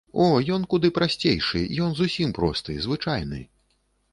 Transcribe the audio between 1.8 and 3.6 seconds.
ён зусім просты, звычайны.